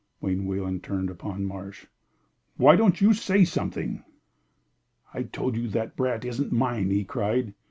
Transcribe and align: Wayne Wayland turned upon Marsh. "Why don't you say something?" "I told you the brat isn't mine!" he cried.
Wayne 0.19 0.47
Wayland 0.47 0.83
turned 0.83 1.11
upon 1.11 1.45
Marsh. 1.45 1.85
"Why 2.57 2.75
don't 2.75 3.01
you 3.01 3.13
say 3.13 3.43
something?" 3.45 4.03
"I 5.13 5.21
told 5.21 5.55
you 5.55 5.67
the 5.67 5.91
brat 5.95 6.25
isn't 6.25 6.51
mine!" 6.51 6.89
he 6.89 7.03
cried. 7.03 7.53